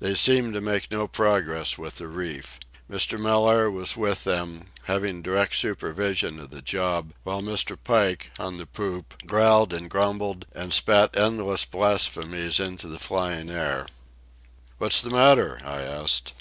[0.00, 2.58] They seemed to make no progress with the reef.
[2.90, 3.20] Mr.
[3.20, 7.78] Mellaire was with them, having direct supervision of the job, while Mr.
[7.84, 13.86] Pike, on the poop, growled and grumbled and spat endless blasphemies into the flying air.
[14.78, 16.32] "What's the matter?" I asked.